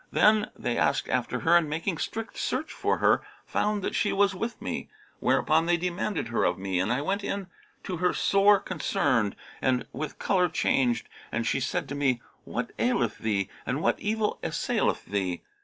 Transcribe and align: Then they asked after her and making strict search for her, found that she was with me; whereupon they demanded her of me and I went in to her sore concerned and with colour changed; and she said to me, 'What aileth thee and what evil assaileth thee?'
Then 0.11 0.49
they 0.57 0.79
asked 0.79 1.07
after 1.09 1.41
her 1.41 1.55
and 1.55 1.69
making 1.69 1.99
strict 1.99 2.35
search 2.35 2.71
for 2.71 2.97
her, 2.97 3.21
found 3.45 3.83
that 3.83 3.93
she 3.93 4.11
was 4.11 4.33
with 4.33 4.59
me; 4.59 4.89
whereupon 5.19 5.67
they 5.67 5.77
demanded 5.77 6.29
her 6.29 6.43
of 6.43 6.57
me 6.57 6.79
and 6.79 6.91
I 6.91 7.03
went 7.03 7.23
in 7.23 7.45
to 7.83 7.97
her 7.97 8.11
sore 8.11 8.57
concerned 8.59 9.35
and 9.61 9.85
with 9.93 10.17
colour 10.17 10.49
changed; 10.49 11.07
and 11.31 11.45
she 11.45 11.59
said 11.59 11.87
to 11.89 11.93
me, 11.93 12.19
'What 12.45 12.71
aileth 12.79 13.19
thee 13.19 13.47
and 13.63 13.79
what 13.79 13.99
evil 13.99 14.39
assaileth 14.41 15.05
thee?' 15.05 15.43